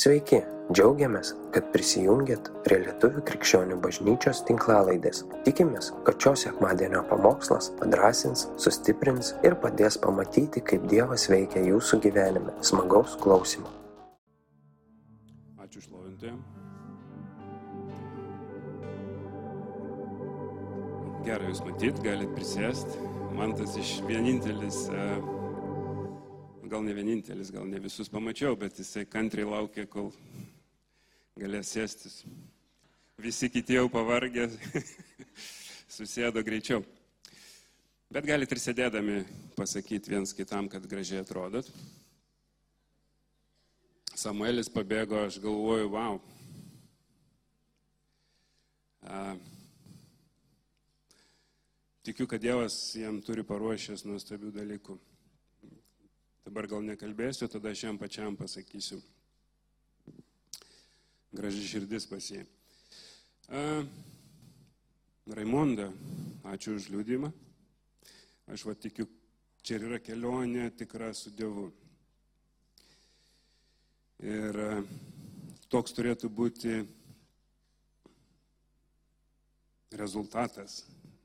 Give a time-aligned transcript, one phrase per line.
[0.00, 0.38] Sveiki,
[0.72, 5.26] džiaugiamės, kad prisijungiat prie Lietuvų krikščionių bažnyčios tinklalaidės.
[5.44, 12.54] Tikimės, kad šios sekmadienio pamokslas padrasins, sustiprins ir padės pamatyti, kaip Dievas veikia jūsų gyvenime.
[12.64, 13.68] Smagaus klausimų.
[15.66, 16.40] Ačiū šlovintojam.
[21.28, 23.04] Gerai jūs matyt, galit prisėsti.
[23.36, 25.10] Man tas iš vienintelis e,
[26.70, 30.12] gal ne vienintelis, gal ne visus pamačiau, bet jisai kantriai laukė, kol
[31.40, 32.20] galės sėstis.
[33.20, 34.46] Visi kiti jau pavargę,
[35.96, 36.84] susėdo greičiau.
[38.10, 39.18] Bet galite ir sėdėdami
[39.58, 41.66] pasakyti viens kitam, kad gražiai atrodot.
[44.14, 46.18] Samuelis pabėgo, aš galvoju, wow.
[49.10, 49.20] A,
[52.06, 55.00] tikiu, kad Dievas jam turi paruošęs nuostabių dalykų.
[56.50, 58.96] Dabar gal nekalbėsiu, tada aš jam pačiam pasakysiu.
[61.30, 62.40] Graži širdis pasie.
[65.30, 65.86] Raimonda,
[66.50, 67.30] ačiū už liūdimą.
[68.50, 69.06] Aš va tikiu,
[69.62, 71.68] čia yra kelionė tikra su Dievu.
[74.18, 74.58] Ir
[75.70, 76.80] toks turėtų būti
[80.02, 80.80] rezultatas,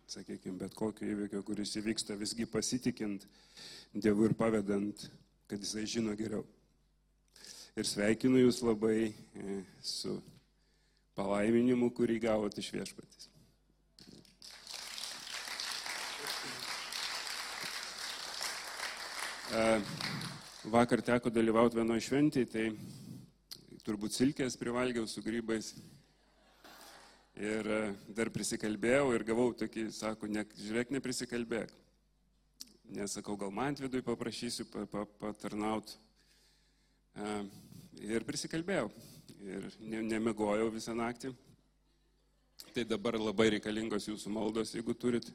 [0.05, 3.25] sakykime, bet kokio įvykio, kuris įvyksta visgi pasitikint
[3.95, 5.05] Dievu ir pavedant,
[5.47, 6.41] kad Jisai žino geriau.
[7.79, 10.17] Ir sveikinu Jūs labai e, su
[11.15, 13.29] palaiminimu, kurį gavote iš viešpatys.
[19.55, 19.63] E,
[20.75, 22.67] vakar teko dalyvauti vienoje šventėje, tai
[23.87, 25.71] turbūt silkės privalgiau su grybais.
[27.39, 27.81] Ir e,
[28.19, 31.71] dar prisikalbėjau ir gavau tokį, sako, ne, žiūrėk, neprisikalbėk.
[32.93, 34.67] Nesakau, gal man vidui paprašysiu
[35.19, 35.97] patarnauti.
[37.15, 37.31] E,
[38.05, 38.91] ir prisikalbėjau.
[39.45, 41.33] Ir nemegojau visą naktį.
[42.75, 45.27] Tai dabar labai reikalingos jūsų maldos, jeigu turit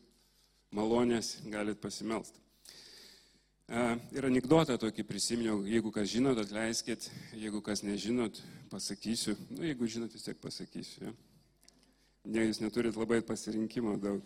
[0.74, 2.40] malonės, galit pasimelsti.
[3.70, 3.82] E,
[4.16, 8.40] ir anegdotą tokį prisiminiau, jeigu kas žinot, atleiskit, jeigu kas nežinot,
[8.70, 9.36] pasakysiu.
[9.48, 11.10] Na, nu, jeigu žinot, vis tiek pasakysiu.
[11.10, 11.14] Ja?
[12.24, 14.24] Ne, jūs neturit labai pasirinkimo daug.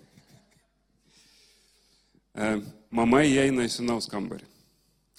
[2.35, 2.51] E,
[2.91, 4.49] mama įeina į sinaus kambarį.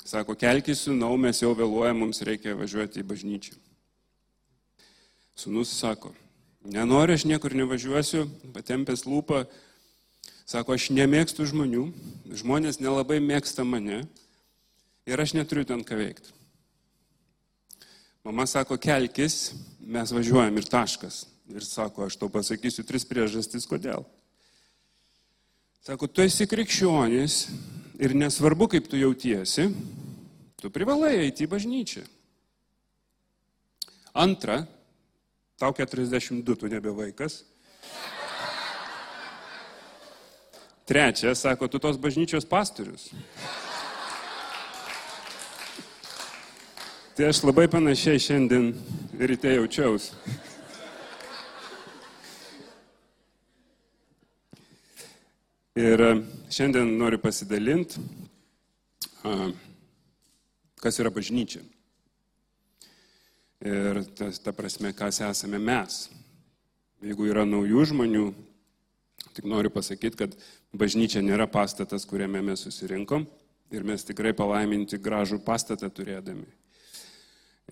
[0.05, 3.55] Sako, kelkis sinau, mes jau vėluojame, mums reikia važiuoti į bažnyčią.
[5.35, 6.11] Sunus sako,
[6.61, 9.41] nenoriu, aš niekur nevažiuosiu, patempęs lūpą,
[10.47, 11.87] sako, aš nemėgstu žmonių,
[12.43, 14.03] žmonės nelabai mėgsta mane
[15.09, 16.35] ir aš neturiu ten ką veikti.
[18.25, 21.23] Mama sako, kelkis, mes važiuojam ir taškas.
[21.53, 24.05] Ir sako, aš tau pasakysiu tris priežastis, kodėl.
[25.85, 27.33] Sako, tu esi krikščionis
[28.01, 29.67] ir nesvarbu, kaip tu jautiesi,
[30.57, 32.01] tu privalai eiti į bažnyčią.
[34.17, 34.63] Antra,
[35.61, 37.43] tau 42, tu nebe vaikas.
[40.89, 43.11] Trečia, sako, tu tos bažnyčios pastorius.
[47.13, 48.73] Tai aš labai panašiai šiandien
[49.21, 50.17] ryte jaučiausi.
[55.75, 56.11] Ir e,
[56.55, 57.99] šiandien noriu pasidalinti,
[60.79, 61.59] kas yra bažnyčia.
[63.65, 66.05] Ir ta, ta prasme, kas esame mes.
[67.03, 68.23] Jeigu yra naujų žmonių,
[69.35, 70.37] tik noriu pasakyti, kad
[70.71, 73.27] bažnyčia nėra pastatas, kuriame mes susirinkom
[73.75, 76.47] ir mes tikrai palaiminti gražų pastatą turėdami.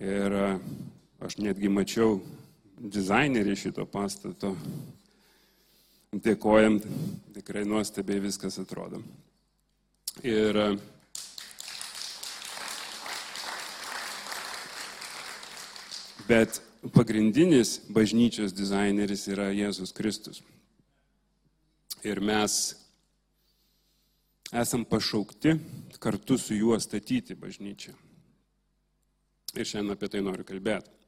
[0.04, 0.52] Ir e,
[1.24, 2.18] aš netgi mačiau
[2.76, 4.52] dizainerį šito pastato
[6.14, 6.78] Dėkojam,
[7.34, 9.00] tikrai nuostabiai viskas atrodo.
[10.22, 10.60] Ir
[16.28, 16.62] Bet
[16.94, 20.40] pagrindinis bažnyčios dizaineris yra Jėzus Kristus.
[22.04, 22.54] Ir mes
[24.52, 25.56] esam pašaukti
[26.00, 27.92] kartu su juo statyti bažnyčią.
[29.54, 31.03] Ir šiandien apie tai noriu kalbėti.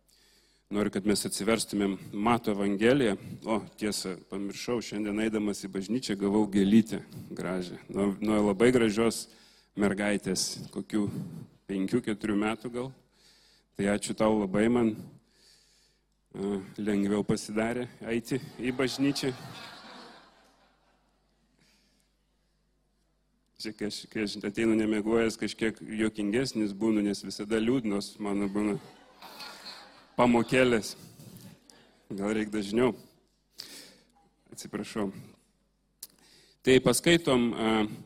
[0.67, 3.13] Noriu, kad mes atsiverstumėm Mato Evangeliją.
[3.47, 6.99] O, tiesa, pamiršau, šiandien eidamas į bažnyčią gavau gėlytę
[7.39, 7.79] gražią.
[7.87, 9.29] Nuo, nuo labai gražios
[9.79, 11.05] mergaitės, kokių
[11.71, 12.91] penkių, keturių metų gal.
[13.79, 19.31] Tai ačiū tau labai, man uh, lengviau pasidarė eiti į bažnyčią.
[23.63, 28.81] Čia, kai aš, kai aš ateinu nemėgojęs, kažkiek jokingesnis būnu, nes visada liūdnos mano būna
[30.17, 30.95] pamokėlės.
[32.09, 32.95] Gal reikia dažniau.
[34.55, 35.11] Atsiprašau.
[36.67, 37.43] Tai paskaitom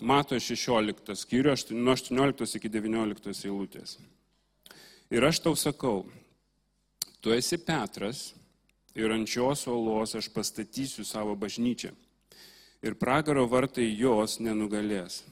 [0.05, 3.97] Mato 16 skyrių nuo 18 iki 19 eilutės.
[5.11, 6.05] Ir aš tau sakau,
[7.23, 8.35] tu esi Petras
[8.95, 11.95] ir ant šios uolos aš pastatysiu savo bažnyčią.
[12.83, 15.23] Ir pragaro vartai jos nenugalės.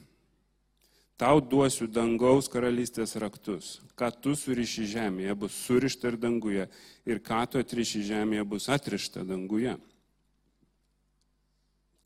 [1.19, 3.81] Tau duosiu dangaus karalystės raktus.
[3.99, 6.69] Ką tu suriši žemėje, bus surišta ir danguje.
[7.03, 9.73] Ir ką tu atriši žemėje, bus atrišta danguje.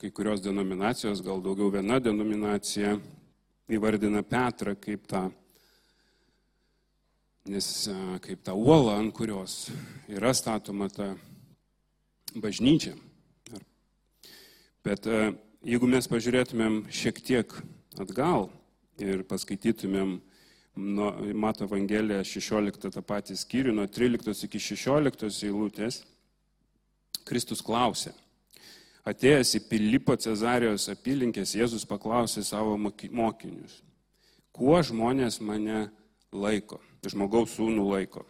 [0.02, 2.96] Kai kurios denominacijos, gal daugiau viena denominacija,
[3.70, 5.22] įvardina Petrą kaip tą,
[7.46, 7.70] nes
[8.26, 9.68] kaip tą uolą, ant kurios
[10.10, 11.12] yra statoma ta
[12.34, 12.96] bažnyčia.
[14.82, 15.06] Bet
[15.62, 17.56] jeigu mes pažiūrėtumėm šiek tiek
[18.02, 18.50] atgal,
[19.02, 20.18] ir paskaitytumėm
[20.76, 26.02] nuo Mato Evangeliją 16 tą patį skyrių, nuo 13 iki 16 eilutės,
[27.24, 28.12] Kristus klausė.
[29.04, 33.82] Atėjęs į Pilipo Cezarijos apylinkės, Jėzus paklausė savo mokinius,
[34.52, 35.90] kuo žmonės mane
[36.32, 38.24] laiko, žmogaus sūnų laiko.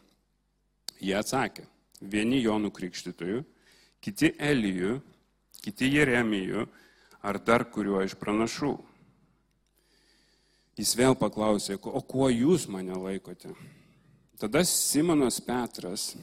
[0.98, 1.66] Jie atsakė,
[2.00, 3.44] vieni Jonų krikštytojų,
[4.02, 4.98] kiti Elijų,
[5.62, 6.66] kiti Jeremijų
[7.24, 8.74] ar dar kuriuo iš pranašų.
[10.74, 13.52] Jis vėl paklausė, o kuo jūs mane laikote?
[14.40, 16.14] Tada Simonas Petras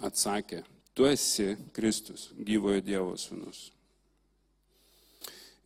[0.00, 0.62] atsakė,
[0.96, 3.66] tu esi Kristus, gyvojo Dievo sūnus.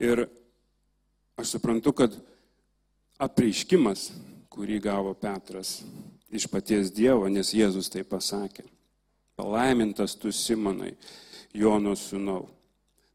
[0.03, 0.25] Ir
[1.39, 2.17] aš suprantu, kad
[3.23, 4.11] apreiškimas,
[4.51, 5.79] kurį gavo Petras
[6.35, 8.67] iš paties Dievo, nes Jėzus tai pasakė,
[9.39, 10.97] palaimintas tu Simonai,
[11.55, 12.49] Jono sūnau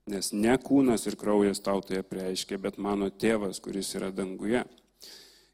[0.06, 4.62] Nes ne kūnas ir kraujas tau tai apreiškia, bet mano tėvas, kuris yra danguje.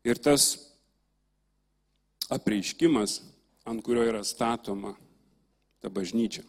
[0.03, 0.57] Ir tas
[2.31, 3.21] apreiškimas,
[3.63, 4.95] ant kurio yra statoma
[5.80, 6.44] ta bažnyčia.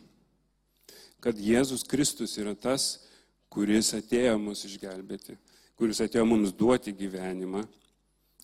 [1.22, 3.04] Kad Jėzus Kristus yra tas,
[3.52, 5.36] kuris atėjo mus išgelbėti,
[5.78, 7.62] kuris atėjo mums duoti gyvenimą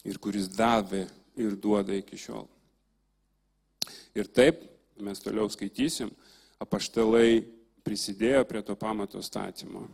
[0.07, 1.07] ir kuris davė
[1.39, 2.47] ir duoda iki šiol.
[4.15, 4.63] Ir taip,
[5.03, 6.11] mes toliau skaitysim,
[6.63, 7.43] apaštalai
[7.89, 9.87] prisidėjo prie to pamato statymo.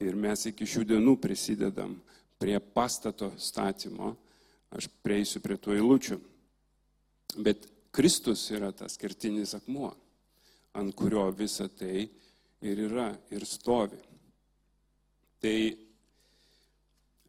[0.00, 1.98] Ir mes iki šių dienų prisidedam
[2.40, 4.14] prie pastato statymo.
[4.74, 6.16] Aš prieisiu prie tų eilučių.
[7.44, 9.92] Bet Kristus yra tas kertinis akmuo,
[10.74, 12.08] ant kurio visa tai
[12.64, 14.00] ir yra ir stovi.
[15.44, 15.56] Tai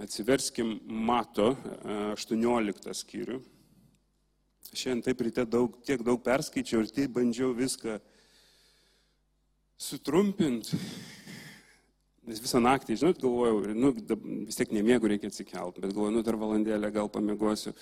[0.01, 1.51] atsiverskim Mato
[2.15, 3.37] 18 e, skyrių.
[4.71, 7.99] Šiandien taip ryte daug, tiek daug perskaičiau ir taip bandžiau viską
[9.81, 10.79] sutrumpinti.
[12.25, 13.91] Nes visą naktį, žinot, galvojau, nu,
[14.47, 17.75] vis tiek nemiegu reikia atsikelt, bet galvoju, nu, dar valandėlę gal pamiegosiu.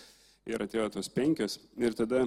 [0.50, 1.56] Ir atėjo tos penkios.
[1.80, 2.26] Ir tada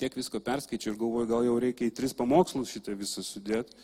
[0.00, 3.78] tiek visko perskaičiau ir galvoju, gal jau reikia į tris pamokslus šitą visą sudėti.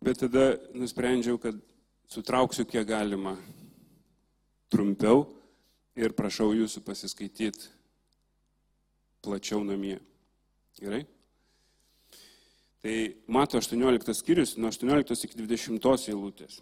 [0.00, 1.58] Bet tada nusprendžiau, kad
[2.08, 3.34] sutrauksiu kiek galima
[4.72, 5.26] trumpiau
[5.98, 7.68] ir prašau jūsų pasiskaityti
[9.20, 9.98] plačiau namie.
[10.80, 11.04] Gerai?
[12.80, 12.96] Tai
[13.28, 16.60] mato 18 skyrius nuo 18 iki 20 eilutės.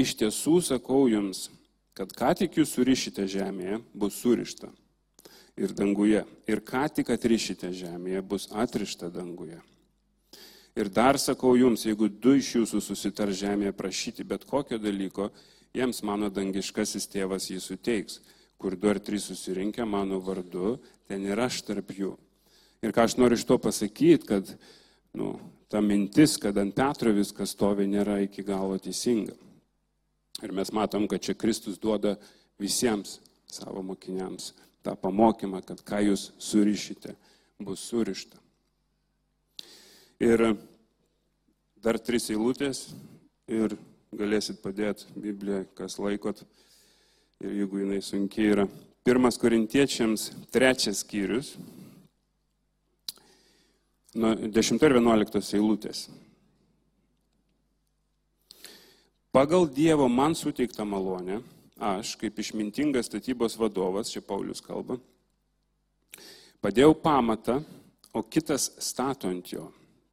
[0.00, 1.48] Iš tiesų sakau jums,
[1.94, 4.70] kad ką tik jūs surišite žemėje, bus surišta
[5.60, 6.24] ir danguje.
[6.48, 9.60] Ir ką tik atrišite žemėje, bus atrišta danguje.
[10.78, 15.28] Ir dar sakau jums, jeigu du iš jūsų susitar žemėje prašyti bet kokio dalyko,
[15.76, 18.20] jiems mano dangiškasis tėvas jį suteiks.
[18.60, 20.78] Kur du ar trys susirinkę mano vardu,
[21.08, 22.12] ten ir aš tarp jų.
[22.84, 24.52] Ir ką aš noriu iš to pasakyti, kad
[25.18, 25.32] nu,
[25.70, 29.36] ta mintis, kad ant Petro viskas stovi, nėra iki galo teisinga.
[30.40, 32.16] Ir mes matom, kad čia Kristus duoda
[32.60, 33.18] visiems
[33.50, 34.52] savo mokiniams
[34.84, 37.14] tą pamokymą, kad ką jūs surišite,
[37.60, 38.38] bus surišta.
[40.20, 40.54] Ir
[41.80, 42.90] dar tris eilutės
[43.48, 43.76] ir
[44.16, 46.42] galėsit padėti Bibliją, kas laikot.
[47.40, 48.66] Ir jeigu jinai sunkiai yra.
[49.04, 51.54] Pirmas korintiečiams trečias skyrius,
[54.14, 56.08] nuo 10 ir 11 eilutės.
[59.30, 61.38] Pagal Dievo man suteiktą malonę,
[61.78, 64.98] aš, kaip išmintingas statybos vadovas, čia Paulius kalba,
[66.58, 67.60] padėjau pamatą,
[68.10, 69.68] o kitas stato ant jo.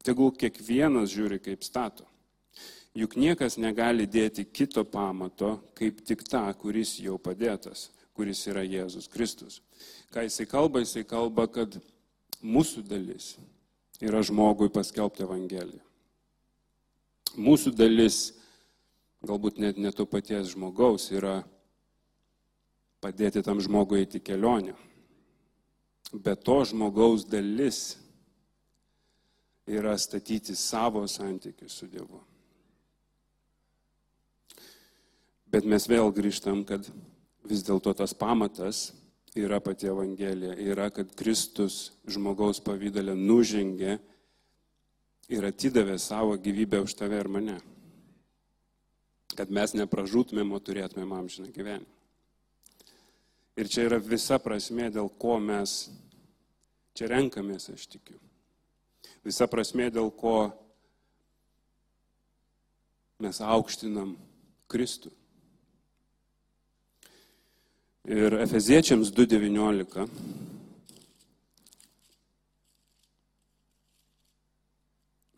[0.06, 2.06] Tegul kiekvienas žiūri, kaip stato.
[2.94, 9.10] Juk niekas negali dėti kito pamato, kaip tik tą, kuris jau padėtas, kuris yra Jėzus
[9.10, 9.58] Kristus.
[10.14, 11.74] Ką jisai kalba, jisai kalba, kad
[12.38, 13.34] mūsų dalis
[14.00, 15.82] yra žmogui paskelbti Evangeliją.
[17.38, 18.32] Mūsų dalis,
[19.26, 21.42] galbūt net ne to paties žmogaus, yra
[23.02, 24.74] padėti tam žmogui eiti kelionę.
[26.12, 27.98] Bet to žmogaus dalis
[29.68, 32.22] yra statyti savo santykius su Dievu.
[35.48, 36.86] Bet mes vėl grįžtam, kad
[37.48, 38.88] vis dėlto tas pamatas
[39.38, 43.98] yra pati Evangelija, yra, kad Kristus žmogaus pavydalę nužengė
[45.28, 47.58] ir atidavė savo gyvybę už tave ir mane.
[49.38, 51.94] Kad mes nepražūtumėm, o turėtumėm amžiną gyvenimą.
[53.58, 55.88] Ir čia yra visa prasme, dėl ko mes
[56.94, 58.18] čia renkamės, aš tikiu.
[59.26, 60.50] Visa prasme, dėl ko
[63.18, 64.14] mes aukštinam
[64.70, 65.10] Kristų.
[68.08, 70.06] Ir Efeziečiams 2.19.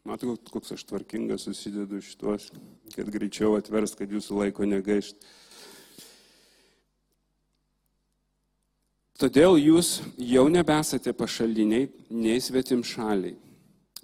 [0.06, 2.52] Matau, koks aš tvarkingas susidedu šitos,
[2.94, 5.18] kad greičiau atvers, kad jūsų laiko negaišt.
[9.18, 9.90] Todėl jūs
[10.22, 13.34] jau nebesate pašaliniai, nei svetim šaliai,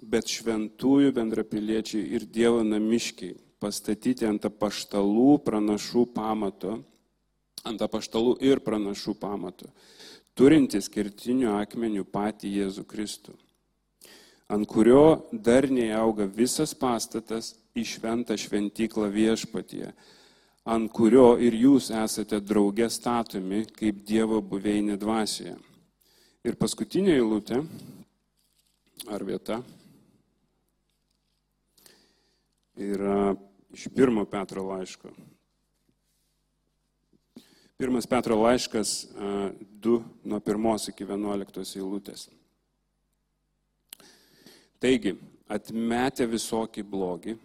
[0.03, 6.81] bet šventųjų bendrapiliečiai ir Dievo namiškiai, pastatyti ant apaštalų pranašų pamato
[7.67, 9.69] ant apaštalų ir pranašų pamatų,
[10.37, 13.35] turintis kertinių akmenių patį Jėzų Kristų,
[14.49, 19.91] ant kurio darniai auga visas pastatas į šventą šventyklą viešpatie,
[20.67, 25.55] ant kurio ir jūs esate draugė statomi kaip Dievo buveinė dvasioje.
[26.47, 27.59] Ir paskutinė eilutė,
[29.11, 29.59] ar vieta,
[32.77, 33.33] yra
[33.73, 35.11] iš pirmo Petro laiško,
[37.77, 39.07] Pirmas Petro laiškas
[39.85, 42.23] 2 nuo 1 iki 11 eilutės.
[44.81, 45.11] Taigi,
[45.45, 47.35] atmetę visokį blogį,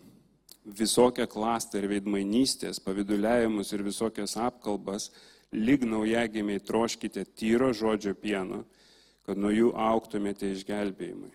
[0.65, 5.11] visokią klastą ir veidmainystės, paviduliavimus ir visokias apkalbas,
[5.53, 8.63] lyg naujagimiai troškite tyro žodžio pieno,
[9.29, 11.29] kad nuo jų auktumėte išgelbėjimui.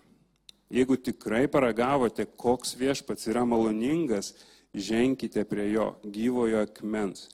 [0.74, 4.32] Jeigu tikrai paragavote, koks viešpats yra maloningas,
[4.74, 7.28] ženkite prie jo gyvojo akmens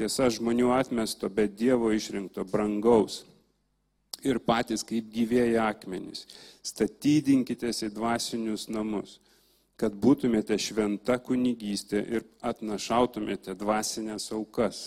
[0.00, 3.18] Tiesa, žmonių atmesto, bet Dievo išrinkto, brangaus.
[4.24, 6.22] Ir patys kaip gyvėjai akmenys.
[6.64, 9.18] Statydinkitės į dvasinius namus,
[9.76, 14.80] kad būtumėte šventa kunigystė ir atnašautumėte dvasinės aukas,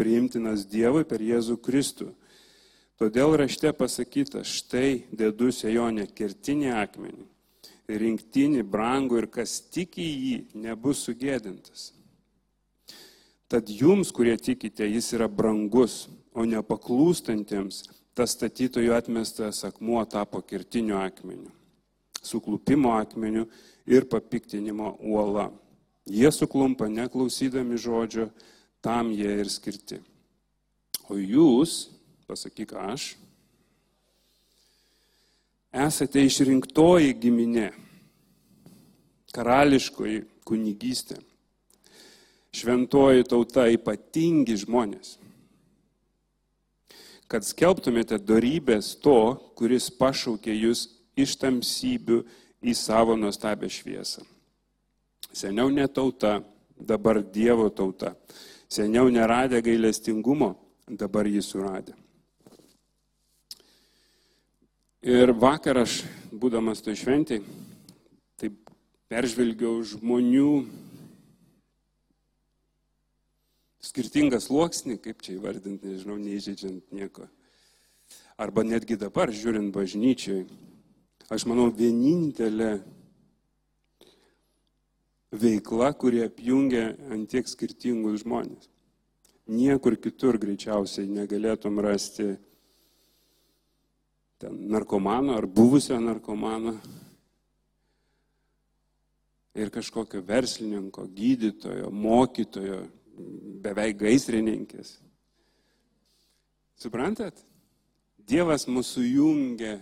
[0.00, 2.08] priimtinas Dievui per Jėzų Kristų.
[2.96, 7.28] Todėl rašte pasakyta, štai dėdu sejonė kertinį akmenį,
[8.00, 11.90] rinktinį brangų ir kas tik į jį nebus sugėdintas.
[13.48, 17.86] Tad jums, kurie tikite, jis yra brangus, o nepaklūstantiems
[18.18, 21.48] tas statytojų atmestas akmuo tapo kirtiniu akmeniu,
[22.20, 23.46] suklupimo akmeniu
[23.88, 25.48] ir papiktinimo uola.
[26.08, 28.28] Jie suklumpa neklausydami žodžio,
[28.84, 30.00] tam jie ir skirti.
[31.08, 31.88] O jūs,
[32.28, 33.14] pasakyk aš,
[35.72, 37.70] esate išrinktoji giminė,
[39.32, 41.20] karališkoji kunigystė
[42.54, 45.16] šventoji tauta ypatingi žmonės,
[47.28, 50.86] kad skelbtumėte darybės to, kuris pašaukė jūs
[51.18, 52.22] iš tamsybių
[52.64, 54.24] į savo nuostabę šviesą.
[55.32, 56.38] Seniau ne tauta,
[56.78, 58.14] dabar Dievo tauta.
[58.68, 60.54] Seniau neradę gailestingumo,
[60.88, 61.94] dabar jį suradė.
[65.04, 66.02] Ir vakar aš,
[66.32, 67.44] būdamas to šventėj,
[68.40, 68.56] taip
[69.08, 70.52] peržvelgiau žmonių
[73.84, 77.28] skirtingą sluoksnį, kaip čia įvardinti, nežinau, neįžeidžiant nieko.
[78.38, 80.46] Arba netgi dabar, žiūrint bažnyčiai,
[81.30, 82.78] aš manau, vienintelė
[85.34, 88.70] veikla, kurie apjungia ant tiek skirtingus žmonės.
[89.48, 92.34] Niekur kitur greičiausiai negalėtum rasti
[94.38, 96.76] ten narkomano ar buvusio narkomano
[99.58, 102.82] ir kažkokio verslininko, gydytojo, mokytojo,
[103.64, 104.96] beveik gaisrininkės.
[106.78, 107.38] Suprantat?
[108.28, 109.78] Dievas mūsų jungia,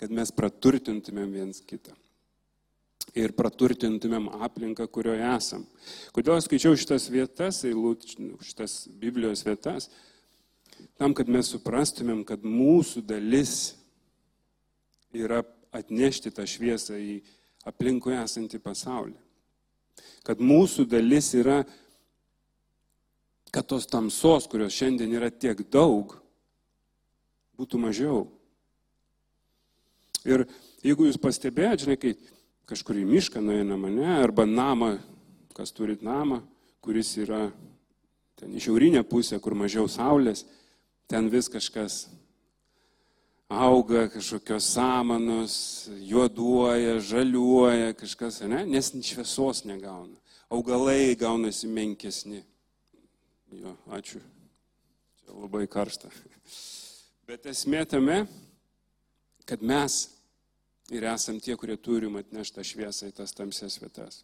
[0.00, 1.94] kad mes praturtintumėm viens kitą.
[3.18, 5.66] Ir praturtintumėm aplinką, kurioje esam.
[6.16, 7.60] Kodėl aš skaičiau šitas vietas,
[8.46, 9.90] šitas Biblijos vietas?
[10.96, 13.74] Tam, kad mes suprastumėm, kad mūsų dalis
[15.12, 15.42] yra
[15.74, 17.20] atnešti tą šviesą į
[17.68, 19.18] aplinkui esantį pasaulį.
[20.26, 21.62] Kad mūsų dalis yra
[23.52, 26.14] kad tos tamsos, kurios šiandien yra tiek daug,
[27.60, 28.22] būtų mažiau.
[30.24, 30.46] Ir
[30.86, 32.14] jeigu jūs pastebėjate, žinai, kai
[32.70, 34.94] kažkur į mišką nueina mane, arba namą,
[35.52, 36.40] kas turit namą,
[36.82, 37.50] kuris yra
[38.40, 40.46] ten į šiaurinę pusę, kur mažiau saulės,
[41.10, 42.06] ten vis kažkas
[43.52, 45.54] auga, kažkokios samanos,
[46.08, 50.16] juoduoja, žaliuoja, kažkas, ne, nes šviesos negauna.
[50.52, 52.42] Augalai gaunasi menkesni.
[53.52, 54.20] Jo, ačiū.
[55.20, 56.08] Čia labai karšta.
[57.28, 58.22] Bet esmė tame,
[59.44, 60.06] kad mes
[60.92, 64.22] ir esam tie, kurie turim atnešti tą šviesą į tas tamsias vietas.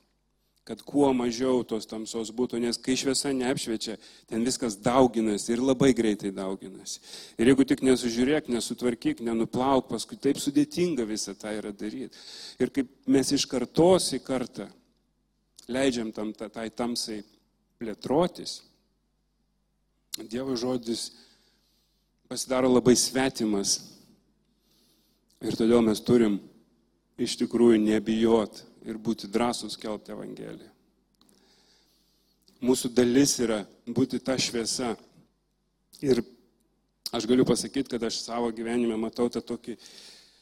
[0.68, 3.94] Kad kuo mažiau tos tamsos būtų, nes kai šviesa neapšviečia,
[4.28, 7.00] ten viskas dauginasi ir labai greitai dauginasi.
[7.40, 12.20] Ir jeigu tik nesužiūrėk, nesutvarkyk, nenuplauk, paskui taip sudėtinga visą tą yra daryti.
[12.60, 14.68] Ir kaip mes iš kartos į kartą
[15.72, 17.22] leidžiam tam, tai tamsai
[17.80, 18.58] plėtrotis,
[20.26, 21.12] Dievo žodis
[22.28, 23.78] pasidaro labai svetimas.
[25.38, 26.40] Ir todėl mes turim
[27.18, 30.72] iš tikrųjų nebijot ir būti drąsus kelti Evangeliją.
[32.58, 34.96] Mūsų dalis yra būti ta šviesa.
[36.02, 36.24] Ir
[37.14, 39.76] aš galiu pasakyti, kad aš savo gyvenime matau tą tokį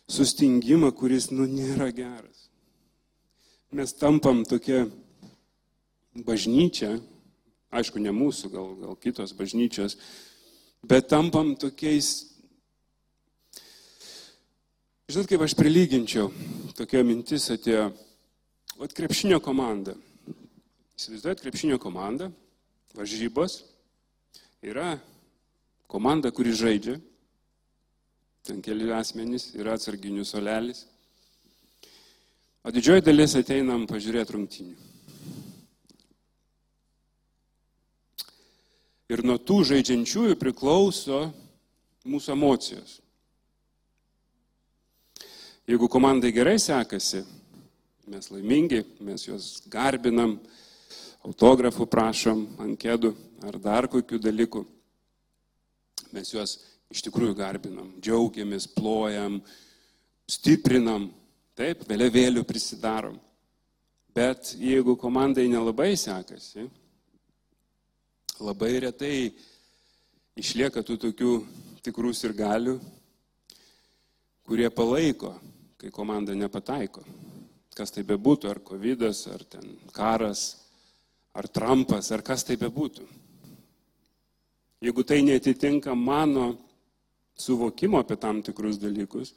[0.09, 2.47] sustingimą, kuris, nu, nėra geras.
[3.76, 4.87] Mes tampam tokia
[6.25, 6.95] bažnyčia,
[7.76, 9.99] aišku, ne mūsų, gal, gal kitos bažnyčios,
[10.87, 12.33] bet tampam tokiais
[15.06, 16.33] Žinot, kaip aš prilyginčiau,
[16.75, 17.92] tokia mintis atėjo,
[18.83, 19.92] o krepšinio komanda.
[20.99, 22.26] Įsivaizduojat, krepšinio komanda,
[22.99, 23.61] varžybos,
[24.66, 24.97] yra
[25.87, 26.97] komanda, kuri žaidžia,
[28.50, 30.83] ten keli asmenys, yra atsarginių solelis,
[32.66, 34.95] o didžioji dalis ateinam pažiūrėti rungtinių.
[39.12, 41.28] Ir nuo tų žaidžiančiųjų priklauso
[42.06, 42.98] mūsų emocijos.
[45.66, 47.25] Jeigu komandai gerai sekasi,
[48.06, 50.36] mes laimingi, mes juos garbinam,
[51.26, 53.12] autografų prašom, ankėdų
[53.46, 54.62] ar dar kokių dalykų,
[56.14, 56.56] mes juos
[56.94, 59.40] iš tikrųjų garbinam, džiaugiamės, plojam,
[60.30, 61.08] stiprinam,
[61.58, 63.18] taip, vėliavėlių prisidarom.
[64.16, 66.70] Bet jeigu komandai nelabai sekasi,
[68.40, 69.32] labai retai
[70.36, 71.32] išlieka tų tokių
[71.86, 72.76] tikrų ir galių,
[74.46, 75.34] kurie palaiko
[75.76, 77.04] kai komanda nepataiko.
[77.76, 80.56] Kas tai bebūtų, ar COVID, ar ten karas,
[81.36, 83.04] ar Trumpas, ar kas tai bebūtų.
[84.80, 86.54] Jeigu tai netitinka mano
[87.36, 89.34] suvokimo apie tam tikrus dalykus,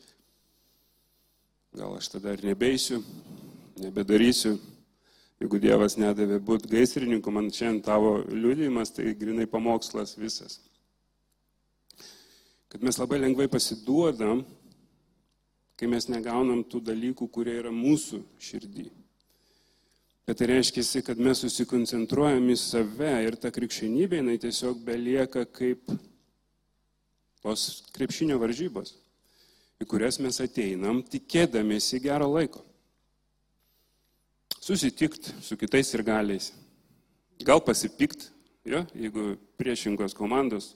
[1.75, 3.03] gal aš tada ir nebeisiu,
[3.79, 4.57] nebedarysiu.
[5.39, 10.59] Jeigu Dievas nedavė būti gaisrininku, man šiandien tavo liūdėjimas, tai grinai pamokslas visas.
[12.69, 14.43] Kad mes labai lengvai pasiduodam
[15.79, 18.89] kai mes negaunam tų dalykų, kurie yra mūsų širdį.
[20.27, 25.87] Bet tai reiškia, kad mes susikoncentruojam į save ir ta krikščionybė, jinai tiesiog belieka kaip
[27.39, 28.97] tos krepšinio varžybos,
[29.79, 32.65] į kurias mes ateinam tikėdamėsi gero laiko.
[34.69, 36.51] Susitikt su kitais ir galiais.
[37.41, 38.27] Gal pasipikt,
[38.67, 40.75] jo, jeigu priešingos komandos,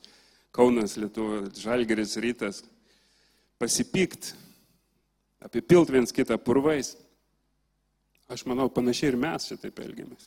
[0.53, 2.63] Kaunas, Lietuva, Žalgeris, Rytas,
[3.61, 4.31] pasipikt,
[5.45, 6.95] apipilt viens kitą purvais.
[8.33, 10.25] Aš manau, panašiai ir mes šitaip elgiamės.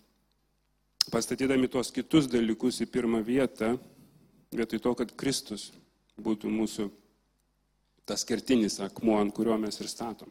[1.10, 3.74] Pastatydami tuos kitus dalykus į pirmą vietą,
[4.54, 5.72] vietoj to, kad Kristus
[6.22, 6.90] būtų mūsų
[8.06, 10.30] tas kertinis akmuo, ant kurio mes ir statom.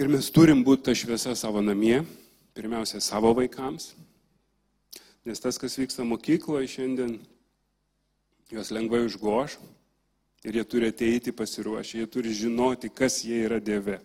[0.00, 2.00] Ir mes turim būti ta šviesa savo namie,
[2.56, 3.92] pirmiausia savo vaikams,
[5.28, 7.18] nes tas, kas vyksta mokykloje šiandien,
[8.52, 9.58] juos lengvai užgoš,
[10.42, 14.00] Ir jie turi ateiti pasiruošę, jie turi žinoti, kas jie yra Dieve.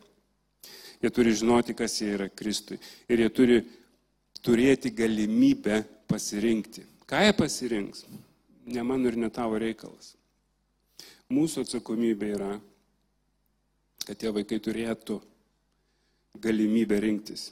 [1.01, 2.77] Jie turi žinoti, kas jie yra Kristui.
[3.09, 3.57] Ir jie turi
[4.45, 6.85] turėti galimybę pasirinkti.
[7.09, 8.05] Ką jie pasirinks?
[8.69, 10.13] Ne mano ir ne tavo reikalas.
[11.33, 12.51] Mūsų atsakomybė yra,
[14.05, 15.17] kad tie vaikai turėtų
[16.35, 17.51] galimybę rinktis.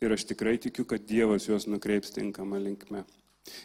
[0.00, 3.04] Ir aš tikrai tikiu, kad Dievas juos nukreips tinkamą linkmę.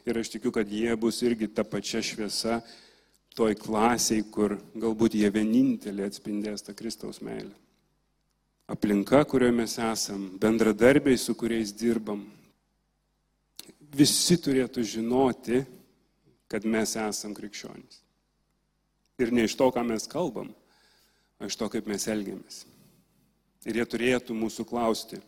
[0.08, 2.60] Ir aš tikiu, kad jie bus irgi ta pačia šviesa,
[3.38, 7.54] toj klasiai, kur galbūt jie vienintelė atspindės tą Kristaus meilę.
[8.70, 12.22] Aplinka, kurioje mes esam, bendradarbiai, su kuriais dirbam,
[13.96, 15.64] visi turėtų žinoti,
[16.50, 18.04] kad mes esam krikščionys.
[19.20, 20.52] Ir ne iš to, ką mes kalbam,
[21.40, 22.64] o iš to, kaip mes elgiamės.
[23.68, 25.20] Ir jie turėtų mūsų klausti,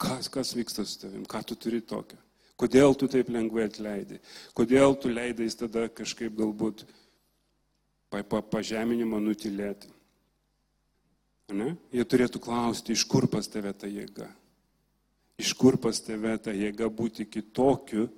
[0.00, 2.18] kas, kas vyksta su tavim, ką tu turi tokio.
[2.60, 4.18] Kodėl tu taip lengvai atleidai?
[4.56, 6.84] Kodėl tu leidais tada kažkaip galbūt
[8.12, 9.88] pa, pa, pažeminimą nutilėti?
[11.56, 11.72] Ne?
[11.94, 14.28] Jie turėtų klausti, iš kur pas tave ta jėga?
[15.40, 18.10] Iš kur pas tave ta jėga būti kitokiu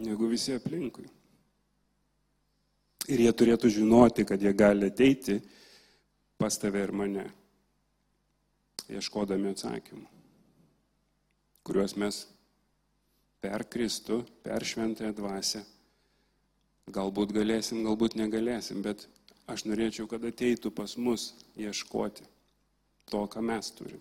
[0.00, 1.04] negu visi aplinkui?
[3.10, 5.36] Ir jie turėtų žinoti, kad jie gali ateiti
[6.40, 7.26] pas tave ir mane,
[8.90, 10.06] ieškodami atsakymų,
[11.66, 12.24] kuriuos mes
[13.40, 15.64] per Kristų, per šventąją dvasę
[16.90, 19.04] Galbūt galėsim, galbūt negalėsim, bet
[19.50, 22.26] aš norėčiau, kad ateitų pas mus ieškoti
[23.10, 24.00] to, ką mes turim.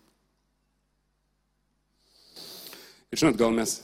[3.10, 3.80] Ir žinot, gal mes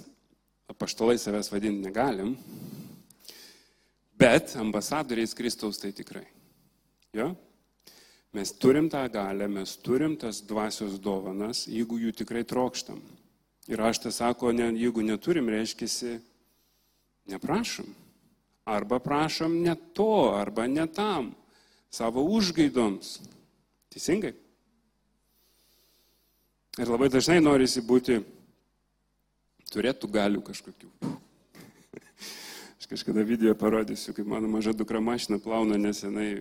[0.71, 2.33] apaštalai savęs vadinti negalim,
[4.17, 6.25] bet ambasadoriais Kristaus tai tikrai.
[7.13, 7.33] Jo?
[8.35, 12.99] Mes turim tą galę, mes turim tas dvasios dovanas, jeigu jų tikrai trokštam.
[13.71, 16.17] Ir aš tą sako, ne, jeigu neturim, reiškia,
[17.31, 17.87] neprašom.
[18.67, 21.31] Arba prašom ne to, arba ne tam,
[21.87, 23.21] savo užgaidoms.
[23.93, 24.33] Teisingai?
[26.75, 28.19] Ir labai dažnai norisi būti
[29.71, 31.14] turėtų galių kažkokių.
[32.85, 36.35] Aš kažkada video parodysiu, kaip mano maža dukra mašina plauna nesenai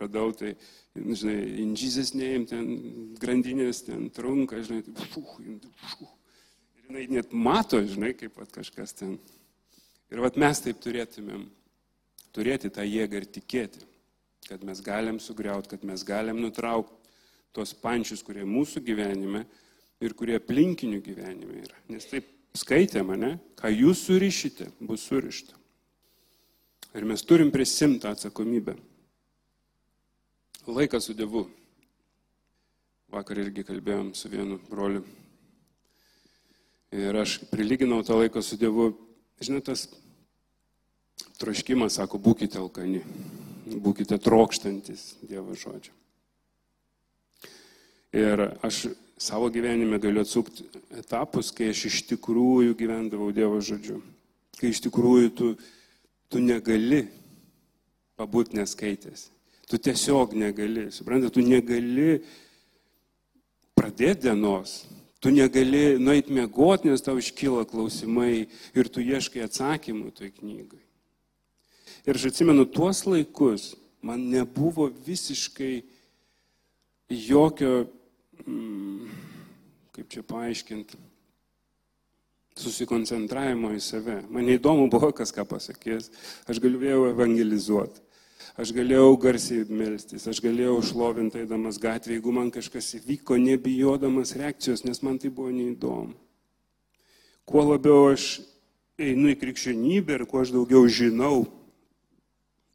[0.00, 0.56] radau, tai,
[0.98, 2.64] nu, žinai, inžyzės neim, ten
[3.22, 5.36] grandinės, ten trunka, žinai, tai, fuh,
[5.92, 6.08] fuh.
[6.74, 9.12] Ir jinai net mato, žinai, kaip pat kažkas ten.
[10.10, 11.46] Ir vat mes taip turėtumėm
[12.34, 13.86] turėti tą jėgą ir tikėti,
[14.48, 17.14] kad mes galim sugriauti, kad mes galim nutraukti
[17.54, 19.44] tos pančius, kurie mūsų gyvenime
[20.02, 21.78] ir kurie aplinkinių gyvenime yra.
[21.94, 22.26] Nes taip
[22.58, 25.59] skaitė mane, ką jūs surišite, bus surišta.
[26.94, 28.74] Ir mes turim prisimti atsakomybę.
[30.66, 31.44] Laikas su Dievu.
[33.10, 35.04] Vakar irgi kalbėjom su vienu broliu.
[36.90, 38.90] Ir aš prilyginau tą laiką su Dievu.
[39.38, 39.86] Žinot, tas
[41.38, 43.04] troškimas, sako, būkite alkani,
[43.70, 45.94] būkite trokštantis Dievo žodžio.
[48.18, 50.66] Ir aš savo gyvenime galiu atsukti
[50.98, 54.00] etapus, kai aš iš tikrųjų gyvendavau Dievo žodžiu.
[54.58, 55.54] Kai iš tikrųjų tu,
[56.30, 57.04] tu negali
[58.18, 59.28] pabūti neskaitęs.
[59.70, 62.20] Tu tiesiog negali, suprantate, tu negali
[63.78, 64.84] pradėti dienos.
[65.20, 70.80] Tu negali nueiti miegoti, nes tau iškyla klausimai ir tu ieškai atsakymų toj knygai.
[72.08, 75.82] Ir aš atsimenu tuos laikus, man nebuvo visiškai
[77.10, 77.84] jokio
[78.46, 79.08] Mm,
[79.92, 80.96] kaip čia paaiškinti,
[82.60, 84.20] susikoncentravimo į save.
[84.30, 86.10] Man neįdomu buvo, kas ką pasakys.
[86.50, 88.02] Aš galėjau evangelizuoti.
[88.60, 94.82] Aš galėjau garsiai melstis, aš galėjau šlovinti eidamas gatvėje, jeigu man kažkas įvyko, nebijodamas reakcijos,
[94.84, 96.16] nes man tai buvo neįdomu.
[97.48, 98.40] Kuo labiau aš
[99.00, 101.46] einu į krikščionybę ir kuo aš daugiau žinau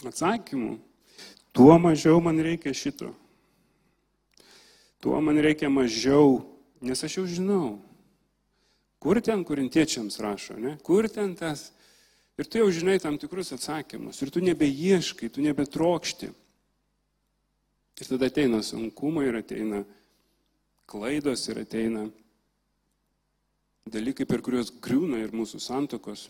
[0.08, 0.80] atsakymų,
[1.54, 3.12] tuo mažiau man reikia šito
[5.06, 6.42] tuo man reikia mažiau,
[6.82, 7.78] nes aš jau žinau.
[9.06, 10.72] Kur ten kurintiečiams rašo, ne?
[10.82, 11.68] Kur ten tas?
[12.42, 14.18] Ir tu jau žinai tam tikrus atsakymus.
[14.26, 16.32] Ir tu nebeieškai, tu nebetrokšti.
[18.02, 19.84] Ir tada ateina sunkumai, ir ateina
[20.90, 22.08] klaidos, ir ateina
[23.94, 26.26] dalykai, per kuriuos griūna ir mūsų santokos,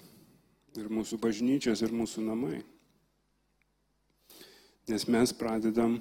[0.75, 2.59] ir mūsų bažnyčios, ir mūsų namai.
[4.91, 5.95] Nes mes pradedam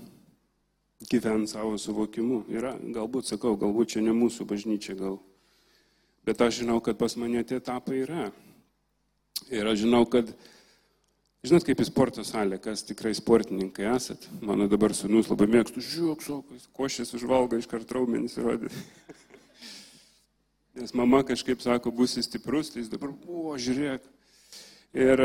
[1.07, 2.43] gyventi savo suvokimu.
[2.51, 5.21] Yra, galbūt sakau, galbūt čia ne mūsų bažnyčia gal.
[6.25, 8.29] Bet aš žinau, kad pas mane tie etapai yra.
[9.53, 10.31] Ir aš žinau, kad,
[11.45, 14.25] žinot, kaip į sporto salę, kas tikrai sportininkai esat.
[14.41, 18.85] Mano dabar sunus labai mėgstu, žiūrėk, sokas, košės užvalgo iš kart raumenys įrodyti.
[20.81, 24.09] Nes mama kažkaip sako, būsi stiprus, tai jis dabar, o, žiūrėk.
[24.97, 25.23] Ir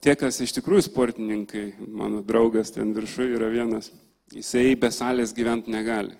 [0.00, 3.90] tie, kas iš tikrųjų sportininkai, mano draugas ten viršuje yra vienas
[4.34, 6.16] Jisai be salės gyventi negali.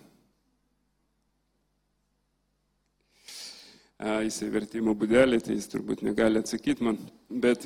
[3.96, 6.98] A, jisai vertimo būdelį, tai jis turbūt negali atsakyti man,
[7.30, 7.62] bet,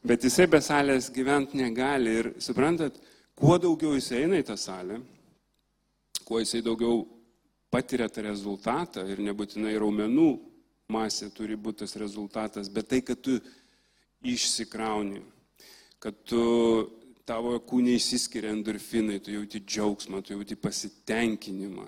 [0.00, 2.14] bet jisai be salės gyventi negali.
[2.22, 2.96] Ir suprantat,
[3.36, 4.96] kuo daugiau jisai eina į tą salę,
[6.24, 7.02] kuo jisai daugiau
[7.70, 10.30] patiria tą rezultatą ir nebūtinai raumenų
[10.90, 13.36] masė turi būti tas rezultatas, bet tai, kad tu
[14.26, 15.20] išsikrauni,
[16.00, 16.42] kad tu
[17.28, 21.86] tavo kūne įsiskiria endorfinai, tu jauti džiaugsmą, tu jauti pasitenkinimą.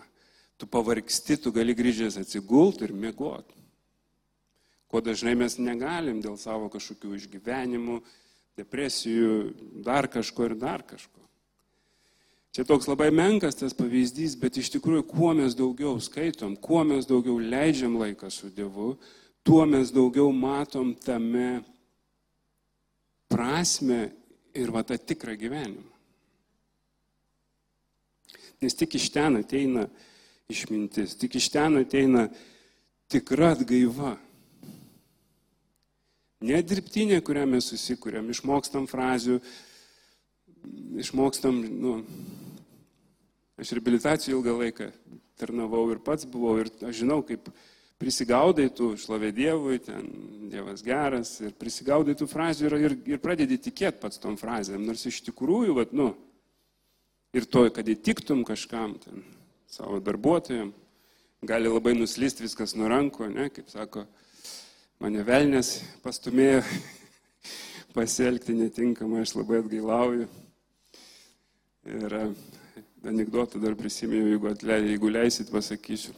[0.63, 3.57] Tu pavargsti, tu gali grįžęs atsigulti ir mėgoti.
[4.87, 7.97] Ko dažnai mes negalim dėl savo kažkokių išgyvenimų,
[8.61, 9.33] depresijų,
[9.83, 11.19] dar kažko ir dar kažko.
[12.55, 17.11] Čia toks labai menkas tas pavyzdys, bet iš tikrųjų, kuo mes daugiau skaitom, kuo mes
[17.11, 18.93] daugiau leidžiam laiką su Dievu,
[19.43, 21.65] tuo mes daugiau matom tame
[23.27, 24.13] prasme
[24.55, 25.91] ir va tą tikrą gyvenimą.
[28.63, 29.89] Nes tik iš ten ateina
[30.53, 32.29] išmintis, tik iš ten ateina
[33.13, 34.17] tikra atgaiva.
[36.43, 39.39] Ne dirbtinė, kurią mes susikūrėm, išmokstam frazių,
[41.03, 41.99] išmokstam, nu,
[43.63, 44.89] aš reabilitacijų ilgą laiką
[45.39, 47.47] tarnavau ir pats buvau ir aš žinau, kaip
[48.03, 50.09] prisigaudai tų šlovė Dievui, ten
[50.51, 55.07] Dievas geras ir prisigaudai tų frazių ir, ir, ir pradedi tikėti pats tom frazėm, nors
[55.07, 56.11] iš tikrųjų, vat, nu,
[57.37, 59.23] ir to, kad įtiktum kažkam, ten,
[59.73, 60.75] savo darbuotojams,
[61.49, 64.05] gali labai nuslysti viskas nuo rankų, ne, kaip sako,
[65.01, 66.61] mane velnės pastumėjo
[67.97, 70.29] pasielgti netinkamai, aš labai atgailauju.
[71.89, 72.27] Ir e,
[73.11, 76.13] anegdotą dar prisimenu, jeigu, atleid, jeigu leisit, pasakysiu.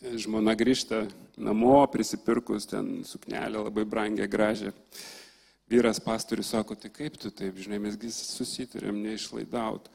[0.00, 1.02] Žmona grįžta
[1.36, 4.70] namo, prisipirkus ten suknelę labai brangę, gražią.
[5.70, 9.90] Vyras pastorius sako, tai kaip tu taip, žinai, mesgi susitarėm neišlaidaut.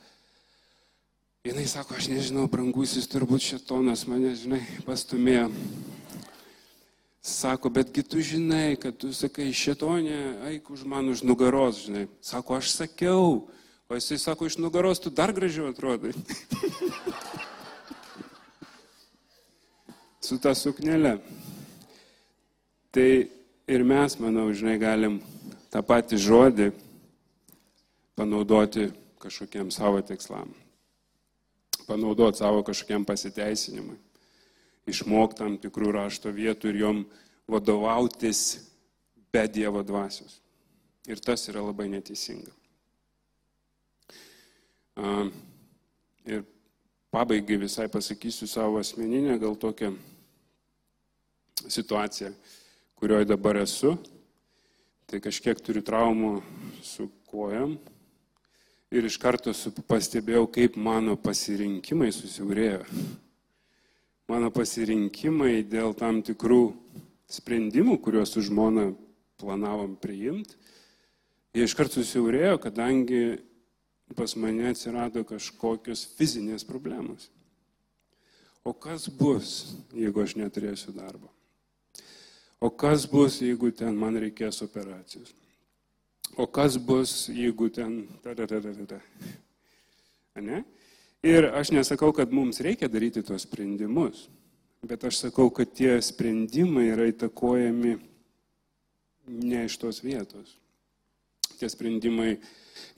[1.45, 5.51] Jis sako, aš nežinau, brangusis turbūt šetonas mane, žinai, pastumėjo.
[7.25, 10.17] Sako, betgi tu žinai, kad tu sakai, šetonė,
[10.51, 12.07] eik už man už nugaros, žinai.
[12.25, 13.45] Sako, aš sakiau,
[13.89, 16.13] O jisai sako, iš nugaros tu dar gražiau atrodai.
[20.25, 21.19] Su ta suknelė.
[22.89, 23.29] Tai
[23.69, 25.21] ir mes, manau, žinai, galim
[25.69, 26.71] tą patį žodį
[28.17, 28.89] panaudoti
[29.21, 30.49] kažkokiem savo tikslam.
[31.85, 33.97] Panaudoti savo kažkokiam pasiteisinimui.
[34.89, 37.03] Išmokti tam tikrų rašto vietų ir jom
[37.49, 38.41] vadovautis
[39.33, 40.39] be Dievo dvasios.
[41.05, 42.51] Ir tas yra labai neteisinga.
[46.25, 46.45] Ir
[47.13, 49.93] pabaigai visai pasakysiu savo asmeninę, gal tokią
[51.67, 52.33] situaciją,
[52.95, 53.95] kurioje dabar esu.
[55.05, 56.39] Tai kažkiek turiu traumų
[56.81, 57.75] su kojam.
[58.95, 59.51] Ir iš karto
[59.89, 62.85] pastebėjau, kaip mano pasirinkimai susiaurėjo.
[64.31, 66.61] Mano pasirinkimai dėl tam tikrų
[67.27, 68.93] sprendimų, kuriuos su žmona
[69.41, 70.55] planavom priimti,
[71.51, 73.21] jie iš karto susiaurėjo, kadangi
[74.15, 77.27] pas mane atsirado kažkokios fizinės problemos.
[78.63, 81.27] O kas bus, jeigu aš neturėsiu darbo?
[82.63, 85.35] O kas bus, jeigu ten man reikės operacijos?
[86.35, 88.07] O kas bus, jeigu ten...
[90.35, 90.63] Ne?
[91.23, 94.27] Ir aš nesakau, kad mums reikia daryti tuos sprendimus,
[94.83, 97.95] bet aš sakau, kad tie sprendimai yra įtakojami
[99.31, 100.57] ne iš tos vietos.
[101.55, 102.35] Tie sprendimai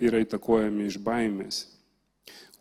[0.01, 1.61] yra įtakojami iš baimės,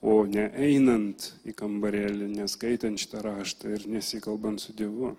[0.04, 5.16] o ne einant į kambarėlį, neskaitant šitą raštą ir nesikalbant su Dievu.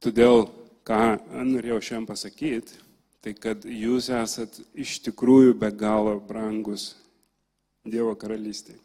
[0.00, 0.46] Todėl,
[0.86, 1.18] ką
[1.50, 2.85] norėjau šiandien pasakyti,
[3.24, 6.94] tai kad jūs esat iš tikrųjų be galo brangus
[7.86, 8.80] Dievo karalystėje.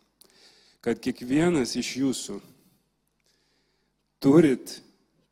[0.82, 2.38] Kad kiekvienas iš jūsų
[4.22, 4.80] turit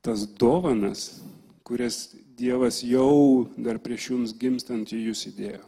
[0.05, 1.21] tas dovanas,
[1.65, 2.09] kurias
[2.39, 5.65] Dievas jau dar prieš jums gimstant į jūs įdėjo.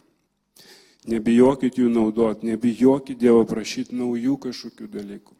[1.12, 5.36] Nebijokit jų naudot, nebijokit Dievo prašyti naujų kažkokių dalykų.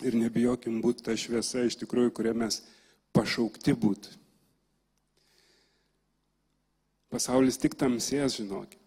[0.00, 2.62] Ir nebijokim būti ta šviesa iš tikrųjų, kurią mes
[3.12, 4.19] pašaukti būti.
[7.10, 8.78] Pasaulis tik tamsės, žinokit.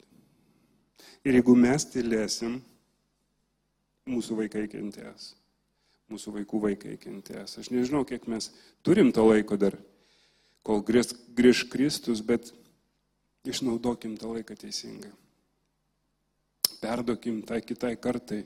[1.23, 2.59] Ir jeigu mes tylėsim,
[4.09, 5.33] mūsų vaikai kentės.
[6.11, 7.57] Mūsų vaikų vaikai kentės.
[7.59, 8.51] Aš nežinau, kiek mes
[8.83, 9.75] turim to laiko dar,
[10.63, 12.51] kol grįž Kristus, bet
[13.47, 15.11] išnaudokim tą laiką teisingai
[16.83, 18.43] perduokim tai kitai kartai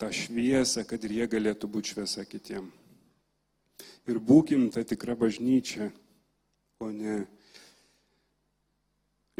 [0.00, 2.66] tą šviesą, kad ir jie galėtų būti šviesa kitiem.
[4.10, 5.90] Ir būkim tą tikrą bažnyčią,
[6.82, 7.20] o ne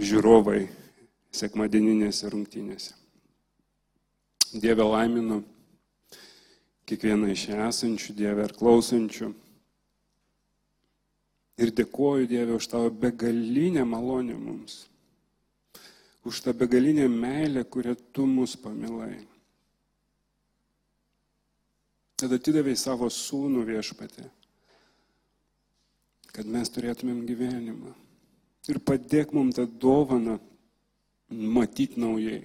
[0.00, 0.64] žiūrovai
[1.34, 2.96] sekmadieninėse rungtynėse.
[4.50, 5.42] Dieve laiminu
[6.90, 9.32] kiekvieną iš esančių, Dieve ir klausančių.
[11.60, 14.86] Ir dėkoju Dieve už tavo begalinę malonę mums
[16.24, 19.26] už tą begalinę meilę, kurią tu mus pamilai.
[22.16, 24.26] Tada atidavai savo sūnų viešpatį,
[26.36, 27.94] kad mes turėtumėm gyvenimą.
[28.68, 30.38] Ir padėk mums tą dovaną
[31.30, 32.44] matyti naujai.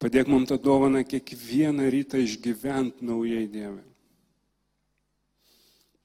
[0.00, 3.82] Padėk mums tą dovaną kiekvieną rytą išgyventi naujai Dievui.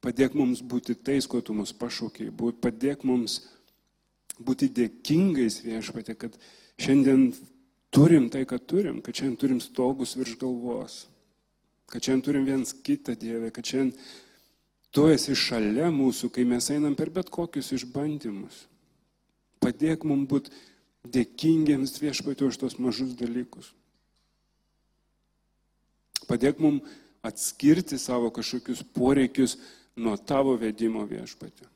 [0.03, 2.29] Padėk mums būti tais, kuo tu mus pašaukiai.
[2.61, 3.39] Padėk mums
[4.37, 6.37] būti dėkingais viešpatė, kad
[6.77, 7.31] šiandien
[7.93, 10.99] turim tai, ką turim, kad šiandien turim stogus virš galvos,
[11.89, 13.95] kad šiandien turim viens kitą Dievę, kad šiandien
[14.93, 18.67] tu esi šalia mūsų, kai mes einam per bet kokius išbandymus.
[19.63, 20.53] Padėk mums būti
[21.07, 23.71] dėkingiems viešpatį už tos mažus dalykus.
[26.27, 26.85] Padėk mums
[27.25, 29.57] atskirti savo kažkokius poreikius
[29.97, 31.67] nuo tavo vedimo viešpatį.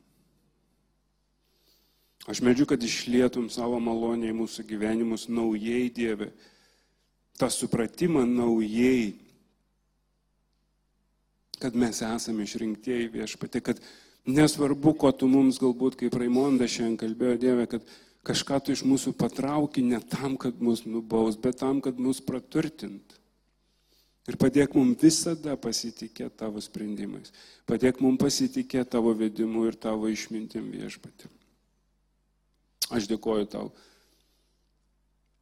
[2.30, 6.30] Aš medžiu, kad išlietum savo malonę į mūsų gyvenimus naujai, Dieve.
[7.38, 9.18] Ta supratimą naujai.
[11.62, 13.78] kad mes esame išrinktieji viešpatė, kad
[14.26, 17.86] nesvarbu, ko tu mums galbūt, kaip Raimonda šiandien kalbėjo Dieve, kad
[18.26, 23.18] kažką tu iš mūsų patrauki ne tam, kad mus nubaus, bet tam, kad mus praturtint.
[24.30, 27.32] Ir padėk mums visada pasitikėti tavo sprendimais.
[27.66, 31.30] Padėk mums pasitikėti tavo vedimu ir tavo išmintim viešpatį.
[32.94, 33.72] Aš dėkoju tau.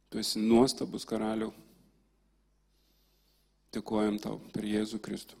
[0.09, 1.53] Tu esi nuostabus karaliau.
[3.71, 5.40] Dėkojam tau per Jėzų Kristų.